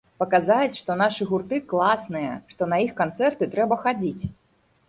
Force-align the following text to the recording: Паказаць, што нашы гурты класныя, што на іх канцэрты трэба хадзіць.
Паказаць, 0.21 0.77
што 0.79 0.95
нашы 1.01 1.27
гурты 1.31 1.59
класныя, 1.73 2.33
што 2.55 2.71
на 2.73 2.81
іх 2.87 2.97
канцэрты 3.03 3.53
трэба 3.53 3.79
хадзіць. 3.85 4.23